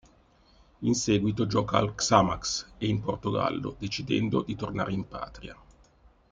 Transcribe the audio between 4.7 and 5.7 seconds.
in patria.